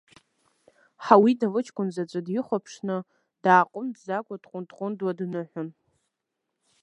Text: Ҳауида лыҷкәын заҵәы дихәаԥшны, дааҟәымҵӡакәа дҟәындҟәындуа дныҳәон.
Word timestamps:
Ҳауида 1.05 1.47
лыҷкәын 1.53 1.89
заҵәы 1.95 2.21
дихәаԥшны, 2.25 2.97
дааҟәымҵӡакәа 3.43 4.35
дҟәындҟәындуа 4.41 5.17
дныҳәон. 5.17 5.69